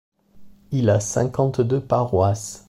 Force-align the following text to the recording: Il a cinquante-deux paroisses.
Il 0.71 0.89
a 0.89 0.99
cinquante-deux 0.99 1.81
paroisses. 1.81 2.59